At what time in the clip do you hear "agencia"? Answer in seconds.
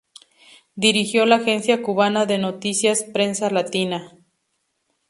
1.35-1.83